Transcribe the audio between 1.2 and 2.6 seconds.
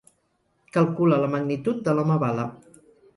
la magnitud de l'home bala.